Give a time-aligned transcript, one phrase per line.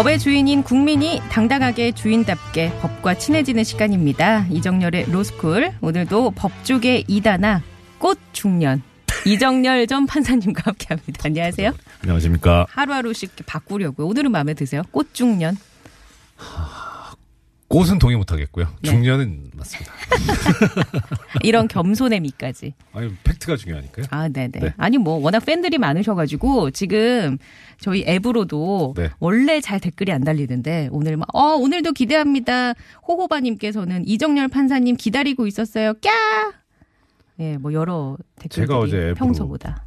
[0.00, 4.46] 법의 주인인 국민이 당당하게 주인답게 법과 친해지는 시간입니다.
[4.48, 7.60] 이정열의 로스쿨 오늘도 법조계 이다나
[7.98, 8.82] 꽃 중년
[9.26, 11.20] 이정열 전 판사님과 함께 합니다.
[11.24, 11.74] 안녕하세요.
[12.00, 12.64] 안녕하십니까.
[12.70, 14.06] 하루하루씩 바꾸려고요.
[14.06, 14.84] 오늘은 마음에 드세요?
[14.90, 15.58] 꽃 중년.
[17.70, 18.66] 꽃은 동의 못하겠고요.
[18.82, 18.90] 네.
[18.90, 19.92] 중년은 맞습니다.
[21.44, 22.74] 이런 겸손의 미까지.
[22.92, 24.06] 아니 팩트가 중요하니까요.
[24.10, 24.58] 아, 네네.
[24.58, 24.74] 네.
[24.76, 27.38] 아니, 뭐, 워낙 팬들이 많으셔가지고, 지금
[27.78, 29.10] 저희 앱으로도 네.
[29.20, 32.74] 원래 잘 댓글이 안 달리는데, 오늘 막, 어, 오늘도 기대합니다.
[33.06, 35.94] 호호바님께서는 이정열 판사님 기다리고 있었어요.
[36.00, 36.10] 꺄!
[37.38, 39.84] 예, 뭐, 여러 댓글들이 제가 어제 평소보다.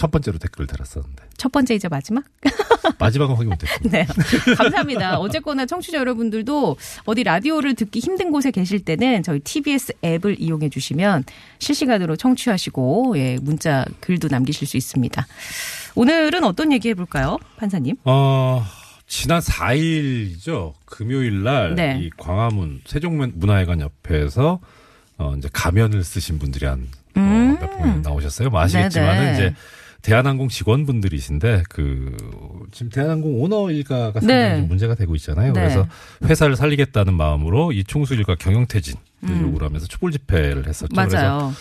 [0.00, 2.24] 첫 번째로 댓글 달았었는데 첫 번째이자 마지막?
[2.98, 3.76] 마지막은 확인 못했고.
[3.90, 4.06] 네.
[4.56, 5.18] 감사합니다.
[5.18, 11.24] 어쨌거나 청취자 여러분들도 어디 라디오를 듣기 힘든 곳에 계실 때는 저희 TBS 앱을 이용해 주시면
[11.58, 15.26] 실시간으로 청취하시고 예, 문자 글도 남기실 수 있습니다.
[15.96, 17.96] 오늘은 어떤 얘기 해볼까요, 판사님?
[18.04, 18.64] 어
[19.06, 20.72] 지난 4일이죠.
[20.86, 22.10] 금요일 날이 네.
[22.16, 24.60] 광화문 세종문화회관 옆에서
[25.18, 27.58] 어 이제 가면을 쓰신 분들이 한 음.
[27.60, 28.48] 어, 몇분 나오셨어요.
[28.48, 29.34] 뭐 아시겠지만은 네네.
[29.34, 29.54] 이제
[30.02, 32.16] 대한항공 직원분들이신데 그
[32.72, 34.56] 지금 대한항공 오너 일가가 상당히 네.
[34.58, 35.52] 좀 문제가 되고 있잖아요.
[35.52, 35.60] 네.
[35.60, 35.86] 그래서
[36.24, 39.42] 회사를 살리겠다는 마음으로 이 총수 일가 경영퇴진 을 음.
[39.42, 40.94] 요구를 하면서 촛불 집회를 했었죠.
[40.94, 41.52] 그래서 맞아요.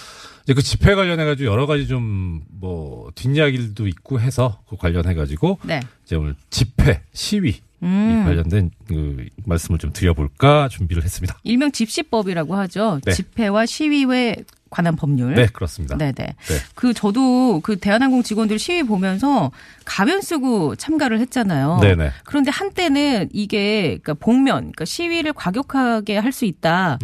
[0.44, 5.60] 이제 그 집회 관련해 가지고 여러 가지 좀 뭐 뒷이야기도 있고 해서 그 관련해 가지고
[5.64, 5.80] 네.
[6.06, 8.24] 이제 오늘 집회 시위 이 음.
[8.26, 11.40] 관련된 그 말씀을 좀 드려볼까 준비를 했습니다.
[11.44, 13.00] 일명 집시법이라고 하죠.
[13.06, 13.14] 네.
[13.14, 14.36] 집회와 시위에
[14.70, 15.34] 관한 법률.
[15.34, 15.98] 네 그렇습니다.
[15.98, 16.14] 네네.
[16.14, 16.36] 네.
[16.76, 19.52] 그 저도 그 대한항공 직원들 시위 보면서
[19.86, 21.80] 가면 쓰고 참가를 했잖아요.
[21.82, 22.12] 네네.
[22.26, 27.00] 그런데 한때는 이게 그러니까 복면, 그러니까 시위를 과격하게 할 수 있다라는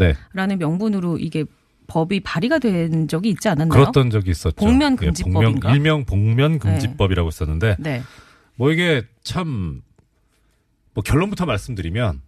[0.50, 1.46] 네 명분으로 이게
[1.88, 3.70] 법이 발의가 된 적이 있지 않았나요?
[3.80, 4.56] 그랬던 적이 있었죠.
[4.56, 5.52] 복면 예, 금지법인가?
[5.52, 8.04] 복면, 일명 복면 금지법이라고 썼는데 네.
[8.56, 9.82] 뭐 이게 참
[10.96, 12.22] 뭐 결론부터 말씀드리면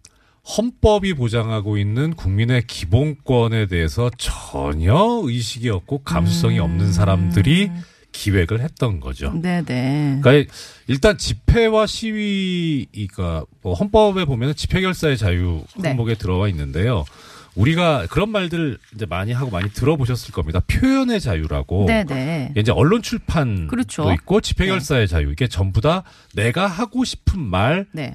[0.56, 6.64] 헌법이 보장하고 있는 국민의 기본권에 대해서 전혀 의식이 없고 감수성이 음.
[6.64, 7.70] 없는 사람들이
[8.12, 9.32] 기획을 했던 거죠.
[9.40, 10.20] 네네.
[10.22, 10.52] 그러니까
[10.86, 15.90] 일단 집회와 시위가 뭐 헌법에 보면 집회 결사의 자유 네.
[15.90, 17.04] 항목에 들어와 있는데요.
[17.54, 20.60] 우리가 그런 말들 이제 많이 하고 많이 들어보셨을 겁니다.
[20.60, 21.86] 표현의 자유라고.
[21.86, 22.54] 네네.
[22.56, 24.12] 이제 언론 출판도 그렇죠.
[24.12, 26.04] 있고 집회 결사의 자유 이게 전부 다
[26.34, 28.14] 내가 하고 싶은 말을 네.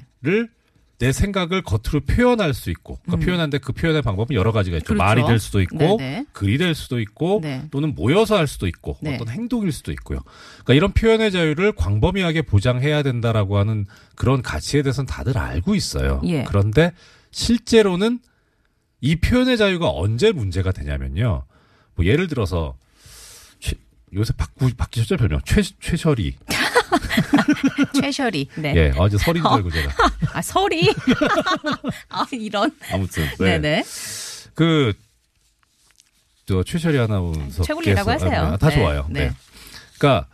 [0.98, 4.94] 내 생각을 겉으로 표현할 수 있고 그 표현하는데 그 표현의 방법은 여러 가지가 있죠.
[4.94, 4.96] 음.
[4.98, 5.02] 그렇죠.
[5.04, 6.26] 말이 될 수도 있고 네네.
[6.32, 7.64] 글이 될 수도 있고 네.
[7.72, 9.16] 또는 모여서 할 수도 있고 네.
[9.16, 10.20] 어떤 행동일 수도 있고요.
[10.64, 16.20] 그러니까 이런 표현의 자유를 광범위하게 보장해야 된다라고 하는 그런 가치에 대해서는 다들 알고 있어요.
[16.26, 16.44] 예.
[16.44, 16.92] 그런데
[17.32, 18.20] 실제로는
[19.00, 21.44] 이 표현의 자유가 언제 문제가 되냐면요.
[21.96, 22.76] 뭐 예를 들어서
[23.58, 23.74] 최-
[24.14, 26.36] 요새 바꾸 바뀌셨죠 별명 최 최설이
[28.00, 28.48] 최셔리.
[28.56, 28.74] 네.
[28.76, 29.92] 예 어제 설인 줄 알고 제가
[30.32, 30.94] 아 설이.
[32.10, 32.70] 아 이런.
[32.92, 33.58] 아무튼 네.
[33.58, 33.84] 네
[34.54, 34.92] 그,
[36.46, 37.62] 저, 최철이 아나운서.
[37.62, 38.56] 최군리라고 하세요.
[38.58, 39.06] 다 네, 좋아요.
[39.10, 39.28] 네.
[39.28, 39.34] 네.
[39.98, 40.28] 그러니까,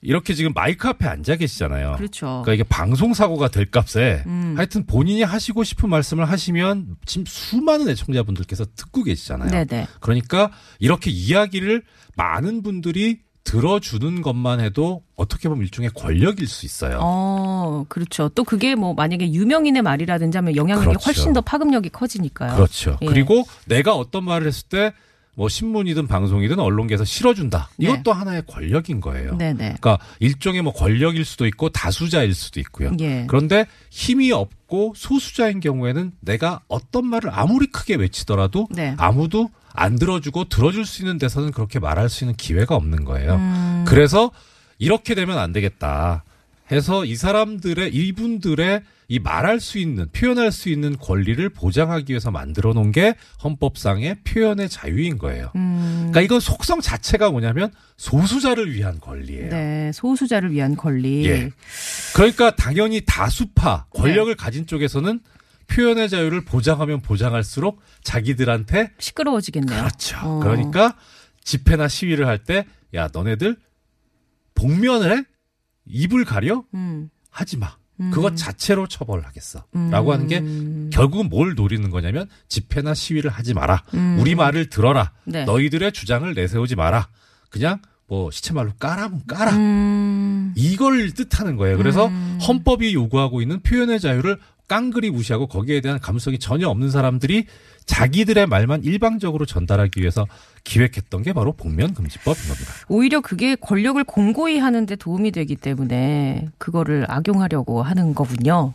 [0.00, 1.94] 이렇게 지금 마이크 앞에 앉아 계시잖아요.
[1.96, 2.26] 그렇죠.
[2.44, 4.52] 그러니까 이게 방송 사고가 될 값에 음.
[4.54, 9.50] 하여튼 본인이 하시고 싶은 말씀을 하시면 지금 수많은 애청자분들께서 듣고 계시잖아요.
[9.50, 9.86] 네네.
[10.00, 11.82] 그러니까 이렇게 이야기를
[12.16, 16.98] 많은 분들이 들어주는 것만 해도 어떻게 보면 일종의 권력일 수 있어요.
[17.02, 18.28] 어, 그렇죠.
[18.30, 21.04] 또 그게 뭐 만약에 유명인의 말이라든지 하면 영향력이 그렇죠.
[21.06, 22.56] 훨씬 더 파급력이 커지니까요.
[22.56, 22.98] 그렇죠.
[23.02, 23.06] 예.
[23.06, 24.92] 그리고 내가 어떤 말을 했을 때
[25.36, 27.68] 뭐 신문이든 방송이든 언론계에서 실어준다.
[27.76, 27.86] 네.
[27.86, 29.36] 이것도 하나의 권력인 거예요.
[29.36, 29.76] 네네.
[29.80, 32.92] 그러니까 일종의 뭐 권력일 수도 있고 다수자일 수도 있고요.
[33.00, 33.26] 예.
[33.28, 38.94] 그런데 힘이 없고 소수자인 경우에는 내가 어떤 말을 아무리 크게 외치더라도 네.
[38.96, 43.34] 아무도 안 들어주고 들어줄 수 있는 데서는 그렇게 말할 수 있는 기회가 없는 거예요.
[43.34, 43.84] 음.
[43.86, 44.30] 그래서
[44.78, 46.24] 이렇게 되면 안 되겠다.
[46.72, 52.72] 해서 이 사람들의 이분들의 이 말할 수 있는 표현할 수 있는 권리를 보장하기 위해서 만들어
[52.72, 55.50] 놓은 게 헌법상의 표현의 자유인 거예요.
[55.56, 59.50] 음, 그러니까 이건 속성 자체가 뭐냐면 소수자를 위한 권리예요.
[59.50, 61.26] 네, 소수자를 위한 권리.
[61.26, 61.50] 예.
[62.14, 65.20] 그러니까 당연히 다수파 권력을 가진 쪽에서는
[65.66, 69.78] 표현의 자유를 보장하면 보장할수록 자기들한테 시끄러워지겠네요.
[69.80, 70.16] 그렇죠.
[70.22, 70.40] 어.
[70.40, 70.96] 그러니까
[71.42, 73.56] 집회나 시위를 할 때 야 너네들
[74.54, 75.24] 복면을 해?
[75.86, 76.64] 입을 가려?
[76.74, 77.10] 음.
[77.30, 77.76] 하지 마.
[78.00, 78.10] 음.
[78.12, 79.64] 그것 자체로 처벌하겠어.
[79.76, 79.90] 음.
[79.90, 80.40] 라고 하는 게
[80.90, 83.82] 결국은 뭘 노리는 거냐면 집회나 시위를 하지 마라.
[83.94, 84.16] 음.
[84.20, 85.12] 우리 말을 들어라.
[85.24, 85.44] 네.
[85.44, 87.08] 너희들의 주장을 내세우지 마라.
[87.50, 89.52] 그냥 뭐 시체말로 까라면 까라.
[89.56, 90.52] 음.
[90.56, 91.76] 이걸 뜻하는 거예요.
[91.76, 92.38] 그래서 음.
[92.46, 94.38] 헌법이 요구하고 있는 표현의 자유를
[94.68, 97.46] 깡그리 무시하고 거기에 대한 감수성이 전혀 없는 사람들이
[97.86, 100.26] 자기들의 말만 일방적으로 전달하기 위해서
[100.64, 102.72] 기획했던 게 바로 복면금지법인 겁니다.
[102.88, 108.72] 오히려 그게 권력을 공고히 하는데 도움이 되기 때문에 그거를 악용하려고 하는 거군요.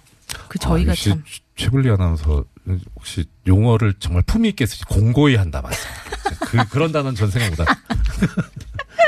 [0.47, 1.23] 그 저희가 아, 참
[1.55, 2.45] 최블리 아나운서
[2.95, 6.01] 혹시 용어를 정말 품위 있게 쓰시 공고히 한다 맞습니다.
[6.41, 7.65] 그 그런 단어는 전 생각 못한.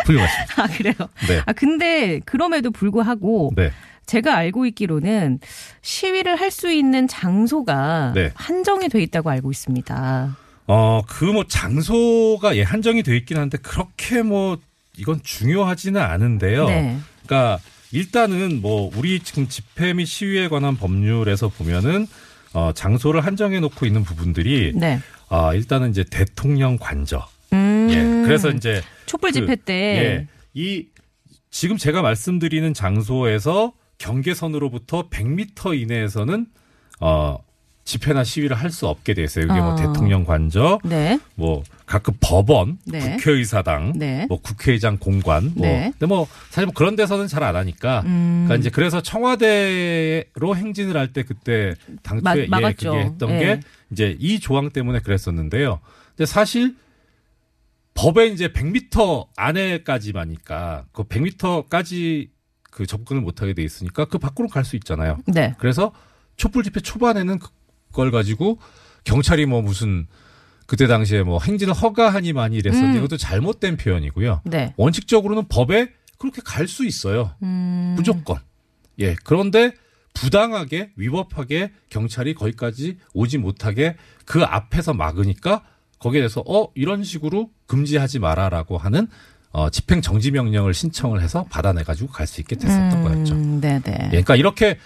[0.05, 0.63] 훌륭하십니다.
[0.63, 0.93] 아 그래요.
[1.27, 1.41] 네.
[1.45, 3.71] 아 근데 그럼에도 불구하고 네.
[4.05, 5.39] 제가 알고 있기로는
[5.81, 8.31] 시위를 할 수 있는 장소가 네.
[8.35, 10.37] 한정이 돼 있다고 알고 있습니다.
[10.67, 14.57] 어, 그 뭐 장소가 예, 한정이 돼 있긴 한데 그렇게 뭐
[14.97, 16.65] 이건 중요하지는 않은데요.
[16.67, 16.97] 네.
[17.25, 17.59] 그러니까
[17.93, 22.07] 일단은 뭐 우리 지금 집회 및 시위에 관한 법률에서 보면은
[22.53, 24.99] 어, 장소를 한정해 놓고 있는 부분들이 네.
[25.29, 27.25] 아, 일단은 이제 대통령 관저.
[27.53, 27.87] 음.
[27.89, 28.25] 예.
[28.27, 30.27] 그래서 이제 촛불 그, 집회 때 예.
[30.53, 30.85] 이
[31.49, 33.71] 지금 제가 말씀드리는 장소에서
[34.01, 36.47] 경계선으로부터 100m 이내에서는
[36.99, 37.37] 어
[37.83, 39.45] 집회나 시위를 할 수 없게 돼 있어요.
[39.45, 39.75] 이게 뭐 어.
[39.75, 41.19] 대통령 관저, 네.
[41.35, 42.99] 뭐 각급 법원, 네.
[43.17, 44.27] 국회의사당, 네.
[44.29, 45.91] 뭐 국회의장 공관, 뭐 네.
[45.91, 48.01] 근데 뭐 사실 뭐 그런 데서는 잘 안 하니까.
[48.05, 48.43] 음.
[48.45, 52.71] 그러니까 이제 그래서 청와대로 행진을 할 때 그때 당초에 막- 예.
[52.73, 53.39] 그게 했던 예.
[53.39, 53.59] 게
[53.91, 55.79] 이제 이 조항 때문에 그랬었는데요.
[56.15, 56.75] 근데 사실
[57.95, 62.29] 법에 이제 100m 안에까지마니까 그 100m까지
[62.71, 65.19] 그 접근을 못하게 돼 있으니까 그 밖으로 갈 수 있잖아요.
[65.27, 65.53] 네.
[65.59, 65.91] 그래서
[66.37, 67.37] 촛불 집회 초반에는
[67.91, 68.57] 그걸 가지고
[69.03, 70.07] 경찰이 뭐 무슨
[70.65, 73.03] 그때 당시에 뭐 행진을 허가하니 많이 이랬었는데 음.
[73.03, 74.41] 이것도 잘못된 표현이고요.
[74.45, 74.73] 네.
[74.77, 77.35] 원칙적으로는 법에 그렇게 갈 수 있어요.
[77.43, 77.93] 음.
[77.97, 78.37] 무조건.
[78.99, 79.15] 예.
[79.23, 79.73] 그런데
[80.13, 85.63] 부당하게 위법하게 경찰이 거기까지 오지 못하게 그 앞에서 막으니까
[85.99, 89.07] 거기에 대해서 어 이런 식으로 금지하지 마라라고 하는
[89.51, 93.35] 어 집행 정지 명령을 신청을 해서 받아내 가지고 갈 수 있게 됐었던 거였죠.
[93.35, 93.93] 네, 네.
[94.05, 94.77] 예, 그러니까 이렇게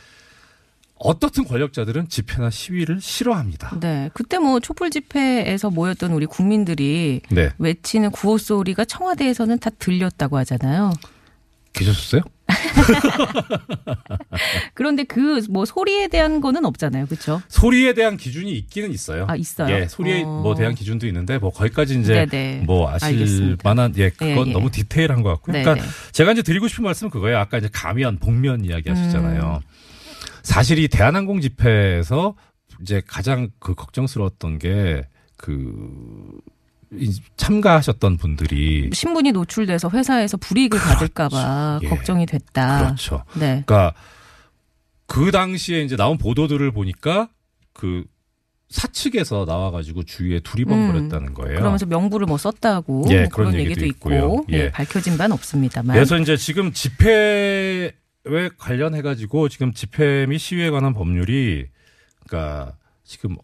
[0.97, 3.77] 어떻든 권력자들은 집회나 시위를 싫어합니다.
[3.79, 4.09] 네.
[4.13, 7.49] 그때 뭐 촛불 집회에서 모였던 우리 국민들이 네.
[7.59, 10.93] 외치는 구호 소리가 청와대에서는 다 들렸다고 하잖아요.
[11.73, 12.21] 계셨어요?
[14.73, 17.05] 그런데 그 뭐 소리에 대한 거는 없잖아요.
[17.05, 17.41] 그렇죠?
[17.47, 19.25] 소리에 대한 기준이 있기는 있어요.
[19.29, 19.73] 아, 있어요?
[19.73, 20.41] 예, 소리에 어.
[20.41, 22.63] 뭐 대한 기준도 있는데 뭐 거기까지 이제 네네.
[22.65, 23.61] 뭐 아실 알겠습니다.
[23.63, 24.53] 만한 예, 그건 예, 예.
[24.53, 25.41] 너무 디테일한 것.
[25.43, 25.63] 네네.
[25.63, 27.37] 그러니까 제가 이제 드리고 싶은 말씀은 그거예요.
[27.37, 29.61] 아까 이제 가면, 복면 이야기 하시잖아요.
[29.63, 29.69] 음.
[30.43, 32.35] 사실 이 대한항공 집회에서
[32.81, 36.39] 이제 가장 그 걱정스러웠던 게그
[37.37, 41.87] 참가하셨던 분들이 신분이 노출돼서 회사에서 불이익을 받을까봐 예.
[41.87, 42.85] 걱정이 됐다.
[42.85, 43.23] 그렇죠.
[43.33, 43.63] 네.
[43.65, 43.93] 그러니까
[45.07, 47.29] 그 당시에 이제 나온 보도들을 보니까
[47.73, 48.05] 그
[48.69, 51.57] 사측에서 나와가지고 주위에 두리번거렸다는 거예요.
[51.57, 51.59] 음.
[51.59, 54.45] 그러면서 명부를 뭐 썼다고 예, 뭐 그런, 그런 얘기도 얘기도 있고.
[54.51, 54.71] 예, 예.
[54.71, 55.93] 밝혀진 바는 없습니다만.
[55.93, 57.91] 그래서 이제 지금 집회에
[58.57, 61.67] 관련해가지고 지금 집회 및 시위에 관한 법률이
[62.25, 63.37] 그러니까 지금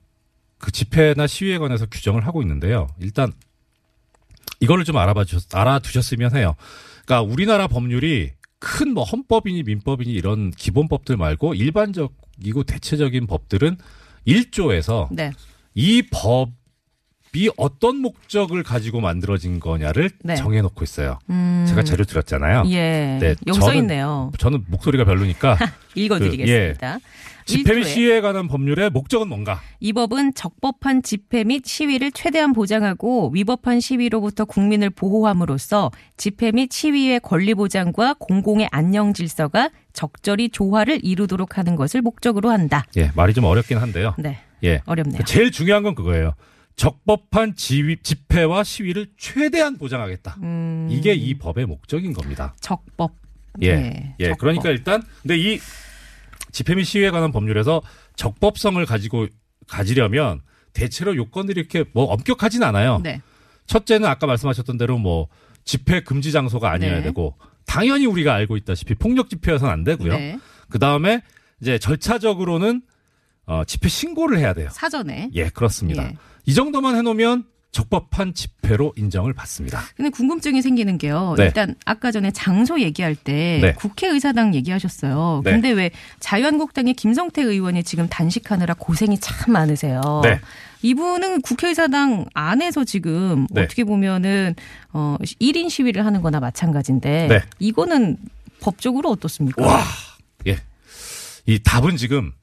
[0.61, 2.87] 그 집회나 시위에 관해서 규정을 하고 있는데요.
[2.99, 3.33] 일단
[4.59, 6.55] 이거를 좀 알아봐 주셨, 알아두셨으면 해요.
[7.05, 13.77] 그러니까 우리나라 법률이 큰 뭐 헌법이니 민법이니 이런 기본법들 말고 일반적이고 대체적인 법들은
[14.27, 15.31] 1조에서 네.
[15.73, 20.35] 이 법이 어떤 목적을 가지고 만들어진 거냐를 네.
[20.35, 21.17] 정해놓고 있어요.
[21.31, 22.65] 음, 제가 재료 드렸잖아요.
[22.67, 23.17] 예.
[23.19, 24.31] 네, 써 저는- 있네요.
[24.37, 25.57] 저는 목소리가 별로니까
[25.95, 26.99] 읽어드리겠습니다.
[27.45, 29.61] 집회 및 시위에 관한 법률의 목적은 뭔가?
[29.79, 37.19] 이 법은 적법한 집회 및 시위를 최대한 보장하고 위법한 시위로부터 국민을 보호함으로써 집회 및 시위의
[37.21, 42.85] 권리 보장과 공공의 안녕 질서가 적절히 조화를 이루도록 하는 것을 목적으로 한다.
[42.97, 44.15] 예, 말이 좀 어렵긴 한데요.
[44.17, 44.81] 네, 예.
[44.85, 45.23] 어렵네요.
[45.25, 46.33] 제일 중요한 건 그거예요.
[46.75, 50.37] 적법한 지휘, 집회와 시위를 최대한 보장하겠다.
[50.41, 52.53] 음, 이게 이 법의 목적인 겁니다.
[52.59, 53.15] 적법.
[53.61, 53.75] 예.
[53.75, 54.25] 네, 예.
[54.29, 54.39] 적법.
[54.39, 55.59] 그러니까 일단 근데 이
[56.51, 57.81] 집회 및 시위에 관한 법률에서
[58.15, 59.27] 적법성을 가지고
[59.67, 60.41] 가지려면
[60.73, 62.99] 대체로 요건들이 이렇게 뭐 엄격하진 않아요.
[63.03, 63.21] 네.
[63.67, 65.27] 첫째는 아까 말씀하셨던 대로 뭐
[65.63, 67.03] 집회 금지 장소가 아니어야 네.
[67.03, 70.13] 되고 당연히 우리가 알고 있다시피 폭력 집회여서는 안 되고요.
[70.13, 70.39] 네.
[70.69, 71.21] 그 다음에
[71.61, 72.81] 이제 절차적으로는
[73.45, 74.69] 어, 집회 신고를 해야 돼요.
[74.71, 75.29] 사전에.
[75.33, 76.03] 예, 그렇습니다.
[76.03, 76.17] 예.
[76.45, 79.81] 이 정도만 해놓으면 적법한 집회로 인정을 받습니다.
[79.95, 81.35] 근데 궁금증이 생기는 게요.
[81.37, 81.45] 네.
[81.45, 83.73] 일단 아까 전에 장소 얘기할 때 네.
[83.73, 85.41] 국회의사당 얘기하셨어요.
[85.45, 85.51] 네.
[85.51, 90.01] 근데 왜 자유한국당의 김성태 의원이 지금 단식하느라 고생이 참 많으세요.
[90.23, 90.39] 네.
[90.81, 93.63] 이분은 국회의사당 안에서 지금 네.
[93.63, 94.55] 어떻게 보면은
[94.91, 97.41] 어 1인 시위를 하는 거나 마찬가지인데 네.
[97.59, 98.17] 이거는
[98.59, 99.65] 법적으로 어떻습니까?
[99.65, 99.81] 와,
[100.47, 100.57] 예.
[101.45, 102.33] 이 답은 지금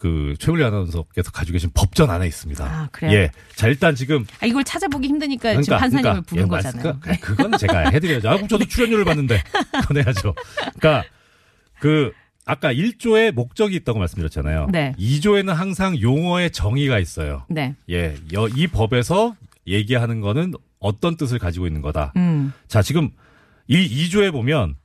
[0.00, 2.64] 그 최울리 아나운서께서 가지고 계신 법전 안에 있습니다.
[2.64, 3.12] 아, 그래요?
[3.12, 3.30] 예.
[3.54, 6.98] 자, 일단 지금 아, 이걸 찾아보기 힘드니까 지금 판사님을 부른 예, 거잖아요.
[7.04, 8.28] 말씀- 그- 그건 제가 해드려야죠.
[8.30, 9.42] 아, 저도 출연료를 받는데.
[9.82, 10.34] 그건 해야죠.
[10.78, 11.04] 그러니까
[11.78, 12.12] 그
[12.46, 14.68] 아까 1조에 목적이 있다고 말씀드렸잖아요.
[14.72, 14.94] 네.
[14.98, 17.44] 2조에는 항상 용어의 정의가 있어요.
[17.50, 17.74] 네.
[17.90, 18.16] 예.
[18.32, 22.14] 여- 이 법에서 얘기하는 거는 어떤 뜻을 가지고 있는 거다.
[22.16, 22.54] 음.
[22.68, 23.10] 자, 지금
[23.68, 23.76] 이
[24.08, 24.76] 2조에 보면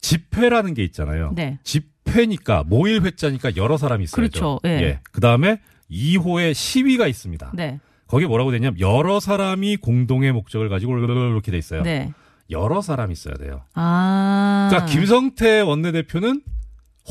[0.00, 1.30] 집회라는 게 있잖아요.
[1.36, 1.58] 네.
[1.62, 4.16] 집 회니까 모일 회자니까 여러 사람이 있어야죠.
[4.16, 4.60] 그렇죠.
[4.64, 5.00] 예.
[5.12, 7.52] 그다음에 2호에 시위가 있습니다.
[7.54, 7.80] 네.
[8.06, 11.82] 거기 뭐라고 되냐면 여러 사람이 공동의 목적을 가지고 이렇게 돼 있어요.
[11.82, 12.12] 네.
[12.50, 13.62] 여러 사람이 있어야 돼요.
[13.74, 14.68] 아.
[14.70, 16.42] 그러니까 김성태 원내대표는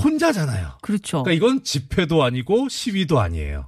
[0.03, 0.71] 혼자잖아요.
[0.81, 1.23] 그렇죠.
[1.23, 3.67] 그러니까 이건 집회도 아니고 시위도 아니에요.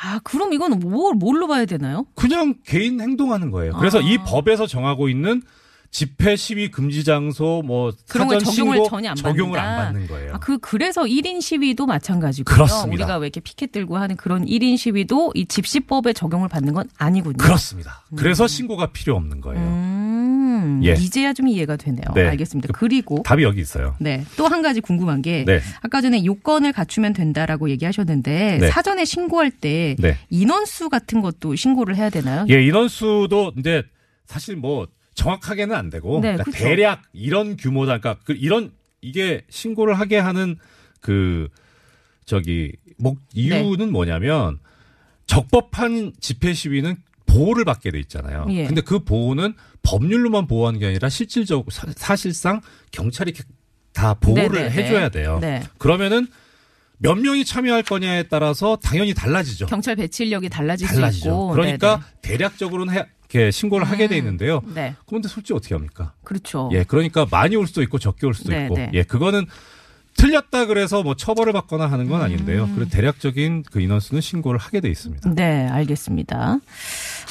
[0.00, 2.06] 아, 그럼 이건 뭘, 뭘로 봐야 되나요?
[2.14, 3.72] 그냥 개인 행동하는 거예요.
[3.74, 4.02] 그래서 아.
[4.02, 5.42] 이 법에서 정하고 있는
[5.90, 9.80] 집회 시위 금지 장소 뭐 그런 걸 적용을 전혀 안 적용을 받는다.
[9.80, 10.34] 안 받는 거예요.
[10.34, 12.54] 아, 그, 그래서 1인 시위도 마찬가지고요.
[12.54, 13.04] 그렇습니다.
[13.04, 17.38] 우리가 왜 이렇게 피켓 들고 하는 그런 1인 시위도 이 집시법에 적용을 받는 건 아니군요.
[17.38, 18.02] 그렇습니다.
[18.16, 19.60] 그래서 신고가 필요 없는 거예요.
[19.60, 20.92] 음, 예.
[20.92, 22.04] 이제야 좀 이해가 되네요.
[22.14, 22.28] 네.
[22.28, 22.68] 알겠습니다.
[22.74, 23.96] 그리고 답이 여기 있어요.
[23.98, 24.24] 네.
[24.36, 25.60] 또 한 가지 궁금한 게 네.
[25.82, 28.68] 아까 전에 요건을 갖추면 된다라고 얘기하셨는데 네.
[28.70, 30.16] 사전에 신고할 때 네.
[30.30, 32.46] 인원수 같은 것도 신고를 해야 되나요?
[32.50, 33.82] 예, 인원수도 이제
[34.26, 34.86] 사실 뭐
[35.18, 36.64] 정확하게는 안 되고 네, 그러니까 그렇죠.
[36.64, 37.98] 대략 이런 규모다.
[37.98, 38.70] 그러니까 그 이런
[39.00, 40.56] 이게 신고를 하게 하는
[41.00, 41.48] 그
[42.24, 43.86] 저기 목 이유는 네.
[43.86, 44.60] 뭐냐면
[45.26, 46.96] 적법한 집회 시위는
[47.26, 48.46] 보호를 받게 돼 있잖아요.
[48.50, 48.66] 예.
[48.66, 52.60] 근데 그 보호는 법률로만 보호하는 게 아니라 실질적으로 사, 실상
[52.92, 53.34] 경찰이
[53.92, 54.70] 다 보호를 네, 네, 네.
[54.70, 55.38] 해줘야 돼요.
[55.40, 55.62] 네.
[55.78, 56.28] 그러면은
[56.98, 59.66] 몇 명이 참여할 거냐에 따라서 당연히 달라지죠.
[59.66, 61.28] 경찰 배치 인력이 달라질 수 달라지죠.
[61.28, 61.48] 있고.
[61.48, 64.62] 그러니까 대략적으로는 해, 이렇게 신고를 하게 돼 있는데요.
[64.66, 64.74] 네.
[64.74, 64.94] 네.
[65.06, 66.12] 그런데 솔직히 어떻게 합니까?
[66.24, 66.70] 그렇죠.
[66.72, 68.90] 예, 그러니까 많이 올 수도 있고 적게 올 수도 네, 있고, 네.
[68.94, 69.46] 예, 그거는
[70.16, 72.64] 틀렸다 그래서 뭐 처벌을 받거나 하는 건 아닌데요.
[72.64, 72.74] 음.
[72.74, 75.30] 그래서 대략적인 그 인원수는 신고를 하게 돼 있습니다.
[75.34, 76.58] 네, 알겠습니다.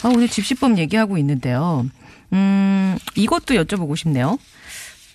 [0.04, 1.86] 아, 오늘 집시법 얘기하고 있는데요.
[2.32, 4.38] 음, 이것도 여쭤보고 싶네요.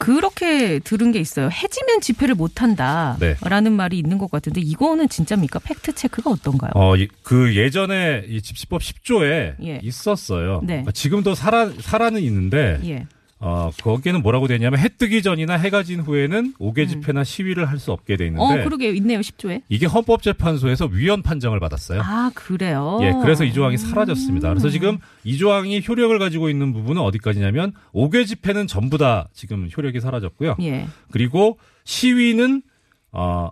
[0.02, 1.49] 그렇게 들은 게 있어요.
[1.52, 3.16] 해지면 집회를 못 한다.
[3.21, 3.37] 네.
[3.42, 5.61] 라는 말이 있는 것 같은데 이거는 진짜입니까?
[5.61, 6.73] 팩트 체크가 어떤가요?
[6.75, 9.78] 어, 이- 그 예전에 이 집시법 10조에 예.
[9.82, 10.61] 있었어요.
[10.62, 10.66] 네.
[10.75, 13.06] 그러니까 지금도 살아 살아는 있는데 예.
[13.45, 17.91] 어, 거기에는 뭐라고 되냐면 해 뜨기 전이나 해가 진 후에는 옥외 집회나 시위를 할 수
[17.91, 19.19] 없게 돼 어, 있는데 그러게 있네요.
[19.19, 19.63] 10조에.
[19.69, 22.01] 이게 헌법재판소에서 위헌 판정을 받았어요.
[22.05, 22.99] 아, 그래요?
[23.03, 24.49] 예, 그래서 이 조항이 사라졌습니다.
[24.51, 29.99] 그래서 지금 이 조항이 효력을 가지고 있는 부분은 어디까지냐면 옥외 집회는 전부 다 지금 효력이
[30.01, 30.57] 사라졌고요.
[30.63, 30.87] 예.
[31.11, 32.63] 그리고 시위는
[33.11, 33.51] 어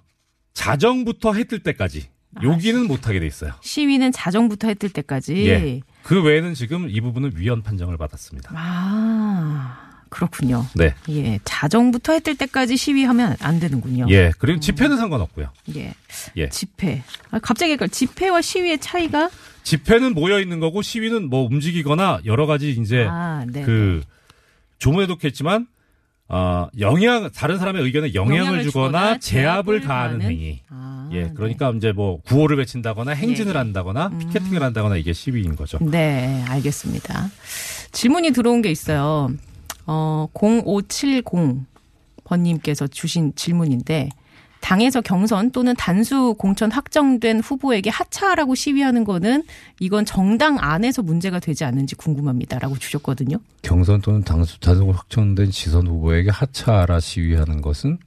[0.54, 2.04] 자정부터 해 뜰 때까지
[2.44, 3.52] 여기는 못 하게 돼 있어요.
[3.60, 5.48] 시위는 자정부터 해 뜰 때까지.
[5.48, 5.80] 예.
[6.02, 8.50] 그 외에는 지금 이 부분은 위헌 판정을 받았습니다.
[8.54, 10.66] 아, 그렇군요.
[10.74, 10.94] 네.
[11.08, 11.38] 예.
[11.44, 14.06] 자정부터 해 뜰 때까지 시위하면 안 되는군요.
[14.10, 14.32] 예.
[14.38, 15.50] 그리고 집회는 상관없고요.
[15.76, 15.94] 예.
[16.36, 16.48] 예.
[16.48, 17.02] 집회.
[17.30, 19.30] 아, 갑자기 그 집회와 시위의 차이가
[19.62, 23.62] 집회는 모여 있는 거고 시위는 뭐 움직이거나 여러 가지 이제 아, 네.
[23.62, 24.02] 그
[24.78, 25.66] 조문에도 했지만
[26.32, 30.22] 어, 영향 다른 사람의 의견에 영향을, 영향을 주거나 주거나 제압을 가하는?
[30.22, 30.60] 행위.
[30.68, 33.58] 아, 예, 그러니까 이제 뭐 구호를 외친다거나 행진을 예, 예.
[33.58, 35.78] 한다거나 피켓팅을 한다거나 이게 시위인 거죠.
[35.80, 37.30] 네, 알겠습니다.
[37.90, 39.30] 질문이 들어온 게 있어요.
[39.86, 41.24] 어, 0570
[42.22, 44.08] 번님께서 주신 질문인데
[44.60, 49.44] 당에서 경선 또는 단수 공천 확정된 후보에게 하차하라고 시위하는 거는
[49.78, 53.38] 이건 정당 안에서 문제가 되지 않는지 궁금합니다라고 주셨거든요.
[53.62, 57.98] 경선 또는 당수 자동 확정된 지선 후보에게 하차하라 시위하는 것은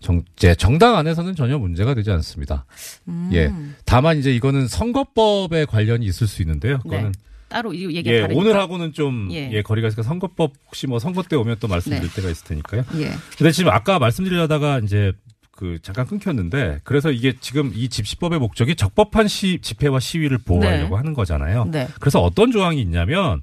[0.00, 2.66] 정, 제 정당 안에서는 전혀 문제가 되지 않습니다.
[3.08, 3.30] 음.
[3.32, 3.50] 예.
[3.86, 6.78] 다만 이제 이거는 선거법에 관련이 있을 수 있는데요.
[6.80, 7.12] 그거는
[7.48, 8.40] 따로 이 얘기가 예, 다르니까.
[8.40, 9.50] 오늘하고 좀 예.
[9.52, 9.62] 예.
[9.62, 12.14] 거리가 있으니까 선거법 혹시 뭐 선거 때 오면 또 말씀드릴 네.
[12.16, 12.84] 때가 있을 테니까요.
[12.96, 13.12] 예.
[13.38, 15.12] 근데 지금 아까 말씀드리려다가 이제
[15.56, 20.96] 그 잠깐 끊겼는데 그래서 이게 지금 이 집시법의 목적이 적법한 시, 집회와 시위를 보호하려고 네.
[20.96, 21.66] 하는 거잖아요.
[21.70, 21.88] 네.
[22.00, 23.40] 그래서 어떤 조항이 있냐면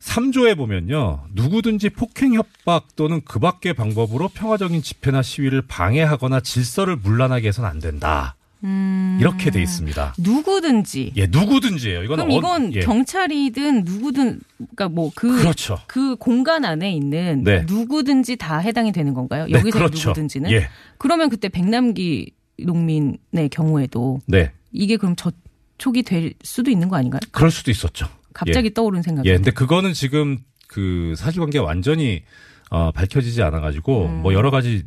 [0.00, 1.24] 3조에 보면요.
[1.32, 7.80] 누구든지 폭행 협박 또는 그 밖의 방법으로 평화적인 집회나 시위를 방해하거나 질서를 문란하게 해서는 안
[7.80, 8.35] 된다.
[8.66, 9.18] 음.
[9.20, 10.14] 이렇게 돼 있습니다.
[10.18, 11.12] 누구든지.
[11.16, 12.02] 예, 누구든지예요.
[12.02, 12.80] 이건 그럼 어- 이건 예.
[12.80, 15.78] 경찰이든 누구든 그러니까 뭐그 그렇죠.
[15.86, 17.64] 그 공간 안에 있는 네.
[17.66, 19.46] 누구든지 다 해당이 되는 건가요?
[19.46, 20.08] 네, 여기서 그렇죠.
[20.10, 20.50] 누구든지는?
[20.50, 20.68] 예.
[20.98, 24.52] 그러면 그때 백남기 농민의 경우에도 네.
[24.72, 27.20] 이게 그럼 저촉이 될 수도 있는 거 아닌가요?
[27.30, 28.06] 그럴 수도 있었죠.
[28.32, 29.28] 갑자기 떠오른 생각이.
[29.28, 32.22] 예, 근데 그거는 지금 그 사실관계가 완전히
[32.70, 34.22] 어, 밝혀지지 않아가지고 음.
[34.22, 34.84] 뭐 여러 가지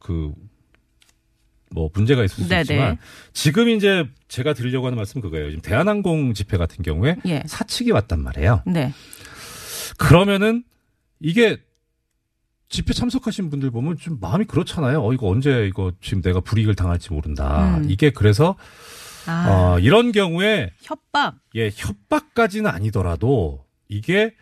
[0.00, 0.32] 그
[1.70, 2.60] 뭐 문제가 있을 수 네네.
[2.62, 2.98] 있지만
[3.32, 5.50] 지금 이제 제가 드리려고 하는 말씀은 그거예요.
[5.50, 7.42] 지금 대한항공 집회 같은 경우에 예.
[7.46, 8.62] 사측이 왔단 말이에요.
[8.66, 8.92] 네.
[9.96, 10.64] 그러면은
[11.20, 11.58] 이게
[12.68, 15.02] 집회 참석하신 분들 보면 좀 마음이 그렇잖아요.
[15.04, 17.78] 어 이거 언제 이거 지금 내가 불이익을 당할지 모른다.
[17.78, 17.90] 음.
[17.90, 18.56] 이게 그래서
[19.26, 21.36] 아, 어, 이런 경우에 협박.
[21.54, 24.34] 예, 협박까지는 아니더라도 이게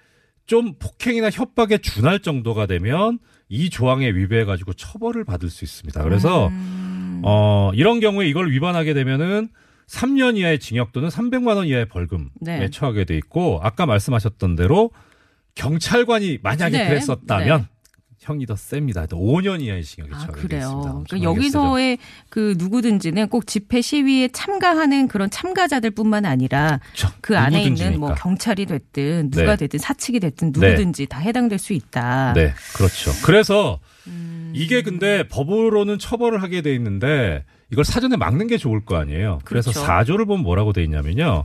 [0.46, 3.18] 좀 폭행이나 협박에 준할 정도가 되면
[3.48, 6.02] 이 조항에 위배해 가지고 처벌을 받을 수 있습니다.
[6.04, 6.85] 그래서 음,
[7.24, 9.48] 어, 이런 경우에 이걸 위반하게 되면은
[9.88, 12.70] 3년 이하의 징역 또는 300만 원 이하의 벌금에 네.
[12.70, 14.90] 처하게 돼 있고 아까 말씀하셨던 대로
[15.54, 16.88] 경찰관이 만약에 네.
[16.88, 17.75] 그랬었다면 네.
[18.26, 19.06] 형이 더 셉니다.
[19.06, 21.04] 5년 이하의 징역에 아, 그래요.
[21.08, 21.30] 그러니까.
[21.30, 27.14] 여기서의 그 누구든지는 꼭 집회 시위에 참가하는 그런 참가자들뿐만 아니라 그렇죠.
[27.20, 28.14] 그 안에 있는 뭐 누구든지니까.
[28.16, 29.56] 경찰이 됐든 누가 네.
[29.56, 32.32] 됐든 사측이 됐든 누구든지 다 해당될 수 있다.
[32.34, 33.12] 네, 그렇죠.
[33.24, 33.78] 그래서
[34.08, 34.52] 음.
[34.54, 39.38] 이게 근데 법으로는 처벌을 하게 돼 있는데 이걸 사전에 막는 게 좋을 거 아니에요.
[39.44, 39.86] 그래서 그렇죠.
[39.86, 41.44] 사 4조를 보면 뭐라고 돼 있냐면요.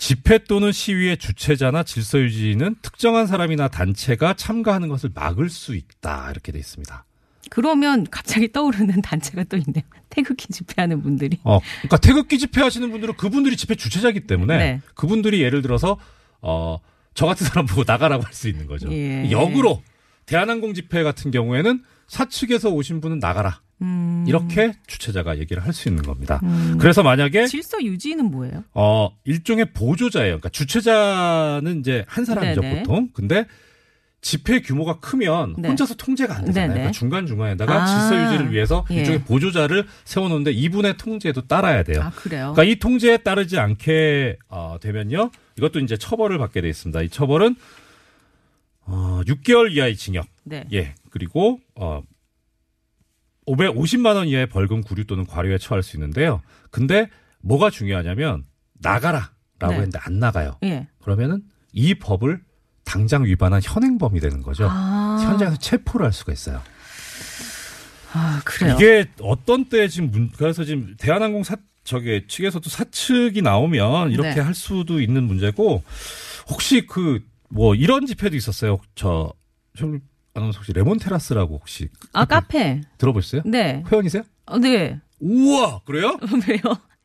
[0.00, 6.30] 집회 또는 시위의 주체자나 질서 유지는 특정한 사람이나 단체가 참가하는 것을 막을 수 있다.
[6.30, 7.04] 이렇게 돼 있습니다.
[7.50, 9.84] 그러면 갑자기 떠오르는 단체가 또 있네요.
[10.08, 11.38] 태극기 집회하는 분들이.
[11.44, 14.80] 어, 그러니까 태극기 집회 하시는 분들은 그분들이 집회 주체자이기 때문에 네.
[14.94, 15.98] 그분들이 예를 들어서
[16.40, 16.78] 어,
[17.12, 18.90] 저 같은 사람 보고 나가라고 할 수 있는 거죠.
[18.90, 19.30] 예.
[19.30, 19.82] 역으로
[20.24, 23.60] 대한항공 집회 같은 경우에는 사측에서 오신 분은 나가라.
[23.82, 26.40] 음, 이렇게 주최자가 얘기를 할 수 있는 겁니다.
[26.42, 26.76] 음.
[26.78, 28.64] 그래서 만약에 질서 유지는 뭐예요?
[28.74, 30.32] 어 일종의 보조자예요.
[30.32, 32.82] 그러니까 주최자는 이제 한 사람이죠 네네.
[32.82, 33.08] 보통.
[33.14, 33.46] 근데
[34.22, 35.68] 집회 규모가 크면 네.
[35.68, 36.72] 혼자서 통제가 안 되잖아요.
[36.72, 37.86] 그러니까 중간 중간에다가 아.
[37.86, 38.96] 질서 유지를 위해서 예.
[38.96, 42.02] 일종의 보조자를 세워놓는데 이분의 통제도 따라야 돼요.
[42.02, 42.52] 아 그래요.
[42.52, 47.00] 그러니까 이 통제에 따르지 않게 어, 되면요, 이것도 이제 처벌을 받게 돼 있습니다.
[47.02, 47.54] 이 처벌은
[48.84, 50.66] 어, 6개월 이하의 징역, 네.
[50.72, 52.02] 예, 그리고 어,
[53.46, 56.40] 550만 원 이하의 벌금, 구류 또는 과료에 처할 수 있는데요.
[56.70, 57.08] 근데
[57.40, 59.32] 뭐가 중요하냐면 나가라라고
[59.68, 59.74] 네.
[59.74, 60.58] 했는데 안 나가요.
[60.64, 60.88] 예.
[61.00, 62.40] 그러면은 이 법을
[62.84, 64.66] 당장 위반한 현행범이 되는 거죠.
[64.70, 66.62] 아, 현장에서 체포를 할 수가 있어요.
[68.12, 68.74] 아 그래요.
[68.74, 74.40] 이게 어떤 때 지금 문, 그래서 지금 대한항공 사 저기 측에서도 사측이 나오면 이렇게 네.
[74.40, 75.82] 할 수도 있는 문제고
[76.48, 78.78] 혹시 그 뭐 이런 집회도 있었어요.
[78.94, 79.32] 저
[79.76, 79.86] 저,
[80.34, 82.80] 아나운서 혹시 레몬 테라스라고 혹시 아 카페.
[82.98, 83.42] 들어보셨어요?
[83.44, 83.82] 네.
[83.90, 84.22] 회원이세요?
[84.46, 85.00] 어, 네.
[85.20, 86.16] 우와 그래요?
[86.48, 86.60] 왜요?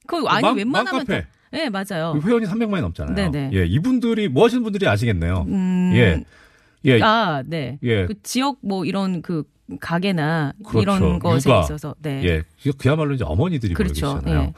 [0.07, 1.05] 그 아니 맘- 웬만하면.
[1.05, 2.19] 다- 네 맞아요.
[2.19, 3.15] 그 회원이 300만이 넘잖아요.
[3.15, 3.49] 네네.
[3.53, 5.45] 예, 이분들이 뭐 하시는 분들이 아시겠네요.
[5.47, 6.23] 음, 예.
[6.85, 7.01] 예.
[7.01, 7.79] 아, 네.
[7.83, 8.05] 예.
[8.05, 9.43] 그 지역 뭐 이런 그
[9.79, 10.81] 가게나 그렇죠.
[10.97, 11.61] 이런 것에 육아.
[11.61, 12.21] 있어서 네.
[12.25, 12.43] 예.
[12.61, 14.05] 그- 그야말로 이제 어머니들이 그렇죠.
[14.05, 14.43] 모여 계시잖아요.
[14.49, 14.53] 예.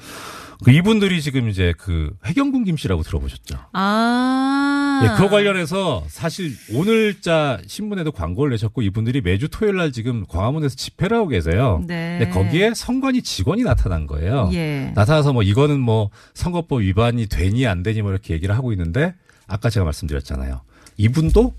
[0.65, 3.57] 그 이분들이 지금 이제 그 해경군 김씨라고 들어보셨죠?
[3.73, 4.76] 아.
[5.03, 11.17] 예, 그거 관련해서 사실 오늘자 신문에도 광고를 내셨고 이분들이 매주 토요일 날 지금 광화문에서 집회를
[11.17, 11.83] 하고 계세요.
[11.85, 12.17] 네.
[12.19, 14.49] 근데 거기에 선관위 직원이 나타난 거예요.
[14.53, 14.91] 예.
[14.95, 19.13] 나타나서 뭐 이거는 뭐 선거법 위반이 되니 안 되니 뭐 이렇게 얘기를 하고 있는데
[19.47, 20.61] 아까 제가 말씀드렸잖아요.
[20.97, 21.53] 이분도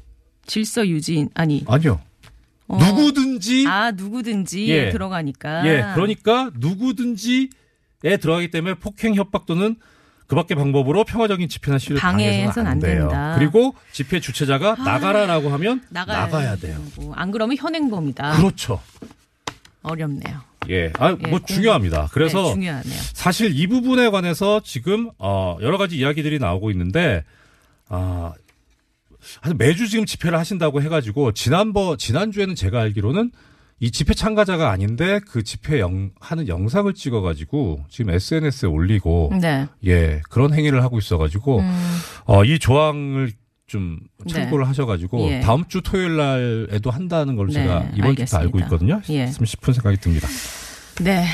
[0.46, 1.64] 질서 유지인 아니.
[1.66, 2.00] 아니요.
[2.68, 2.78] 어.
[2.78, 4.90] 누구든지 아, 누구든지 예.
[4.90, 5.66] 들어가니까.
[5.66, 7.48] 예, 그러니까 누구든지에
[8.20, 9.76] 들어가기 때문에 폭행 협박 또는
[10.28, 13.00] 그밖의 방법으로 평화적인 집회나 시위를 방해해서는 안안 돼요.
[13.08, 13.34] 된다.
[13.38, 16.80] 그리고 집회 주최자가 아, 나가라라고 하면 나가야, 돼요.
[17.14, 18.36] 안 그러면 현행범이다.
[18.36, 18.80] 그렇죠.
[19.82, 20.40] 어렵네요.
[20.68, 22.08] 예, 아, 예, 뭐 공- 중요합니다.
[22.12, 22.82] 그래서 네.
[23.14, 27.24] 사실 이 부분에 관해서 지금 어 여러 가지 이야기들이 나오고 있는데
[27.88, 28.34] 아
[29.56, 33.30] 매주 지금 집회를 하신다고 해가지고 지난번 지난 주에는 제가 알기로는
[33.80, 39.66] 이 집회 참가자가 아닌데 그 집회 영, 하는 영상을 찍어가지고 지금 SNS에 올리고 네.
[39.86, 43.32] 예 그런 행위를 하고 있어가지고 음, 어, 이 조항을
[43.68, 44.68] 좀 참고를 네.
[44.68, 45.40] 하셔가지고 예.
[45.40, 48.38] 다음 주 토요일 날에도 한다는 걸 네, 제가 이번 주부터.
[48.38, 49.00] 알고 있거든요.
[49.10, 49.30] 예.
[49.30, 50.26] 싶은 생각이 듭니다.
[51.02, 51.26] 네.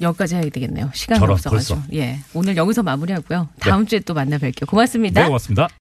[0.00, 0.90] 여기까지 해야 되겠네요.
[0.94, 1.80] 시간이 없어가지고.
[1.80, 1.94] 벌써.
[1.94, 2.20] 예.
[2.34, 3.48] 오늘 여기서 마무리하고요.
[3.58, 4.68] 다음 주에 또 만나 뵐게요.
[4.68, 5.22] 고맙습니다.
[5.22, 5.68] 네, 고맙습니다.